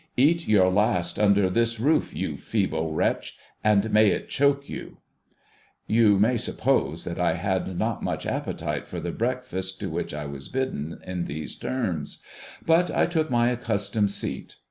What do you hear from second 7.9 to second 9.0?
much appetite for